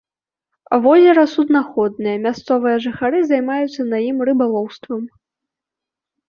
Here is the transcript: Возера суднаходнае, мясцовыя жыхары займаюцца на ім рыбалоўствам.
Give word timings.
Возера 0.85 1.25
суднаходнае, 1.33 2.15
мясцовыя 2.23 2.77
жыхары 2.85 3.19
займаюцца 3.33 3.81
на 3.91 3.97
ім 4.09 4.17
рыбалоўствам. 4.31 5.01